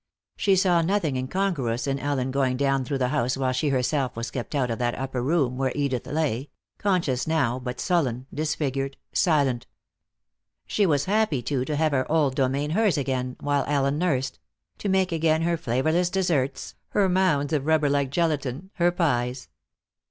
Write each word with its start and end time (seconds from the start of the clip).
She 0.35 0.55
saw 0.55 0.81
nothing 0.81 1.15
incongruous 1.15 1.85
in 1.85 1.99
Ellen 1.99 2.31
going 2.31 2.57
down 2.57 2.83
through 2.83 2.97
the 2.97 3.09
house 3.09 3.37
while 3.37 3.51
she 3.53 3.69
herself 3.69 4.15
was 4.15 4.31
kept 4.31 4.55
out 4.55 4.71
of 4.71 4.79
that 4.79 4.95
upper 4.97 5.21
room 5.21 5.57
where 5.59 5.71
Edith 5.75 6.07
lay, 6.07 6.49
conscious 6.79 7.27
now 7.27 7.59
but 7.59 7.79
sullen, 7.79 8.25
disfigured, 8.33 8.97
silent. 9.13 9.67
She 10.65 10.87
was 10.87 11.05
happy, 11.05 11.43
too, 11.43 11.63
to 11.65 11.75
have 11.75 11.91
her 11.91 12.11
old 12.11 12.33
domain 12.33 12.71
hers 12.71 12.97
again, 12.97 13.35
while 13.41 13.63
Ellen 13.67 13.99
nursed; 13.99 14.39
to 14.79 14.89
make 14.89 15.11
again 15.11 15.43
her 15.43 15.55
flavorless 15.55 16.09
desserts, 16.09 16.73
her 16.87 17.07
mounds 17.07 17.53
of 17.53 17.65
rubberlike 17.67 18.09
gelatine, 18.09 18.71
her 18.77 18.91
pies. 18.91 19.49